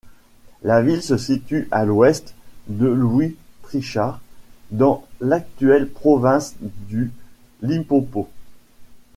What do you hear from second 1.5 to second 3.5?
à l'ouest de Louis